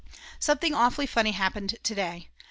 Something 0.39 0.73
awfully 0.73 1.05
funny 1.05 1.31
happened 1.33 1.75
to 1.83 1.93
day. 1.93 2.29